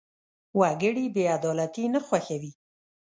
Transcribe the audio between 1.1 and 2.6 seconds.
بېعدالتي نه خوښوي.